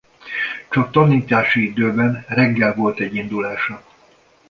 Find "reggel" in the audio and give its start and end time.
2.27-2.75